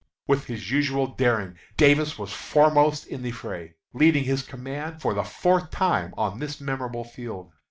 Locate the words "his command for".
4.23-5.13